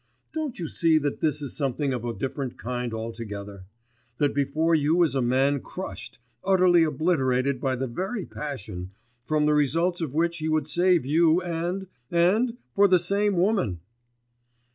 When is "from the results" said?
9.25-10.01